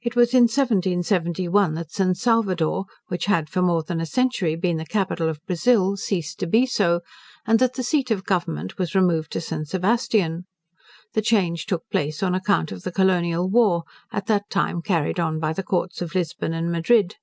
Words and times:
It 0.00 0.16
was 0.16 0.32
in 0.32 0.44
1771 0.44 1.74
that 1.74 1.90
St. 1.90 2.16
Salvador, 2.16 2.86
which 3.08 3.26
had 3.26 3.50
for 3.50 3.60
more 3.60 3.82
than 3.82 4.00
a 4.00 4.06
century 4.06 4.56
been 4.56 4.78
the 4.78 4.86
capital 4.86 5.28
of 5.28 5.44
Brazil, 5.46 5.98
ceased 5.98 6.38
to 6.40 6.46
be 6.46 6.64
so; 6.64 7.02
and 7.46 7.58
that 7.58 7.74
the 7.74 7.82
seat 7.82 8.10
of 8.10 8.24
Government 8.24 8.78
was 8.78 8.94
removed 8.94 9.30
to 9.32 9.40
St. 9.42 9.68
Sebastian. 9.68 10.46
The 11.12 11.20
change 11.20 11.66
took 11.66 11.82
place 11.90 12.22
on 12.22 12.34
account 12.34 12.72
of 12.72 12.84
the 12.84 12.90
colonial 12.90 13.50
war, 13.50 13.82
at 14.10 14.24
that 14.28 14.48
time 14.48 14.80
carried 14.80 15.20
on 15.20 15.38
by 15.38 15.52
the 15.52 15.62
Courts 15.62 16.00
of 16.00 16.14
Lisbon 16.14 16.54
and 16.54 16.72
Madrid. 16.72 17.16